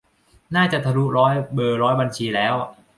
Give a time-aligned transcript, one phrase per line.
[0.55, 2.55] น่าจะทะลุร้อยเบอร์ร้อยบัญชีแล้ว